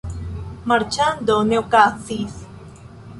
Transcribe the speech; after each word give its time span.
Marĉando 0.71 1.35
ne 1.49 1.59
okazis. 1.65 2.39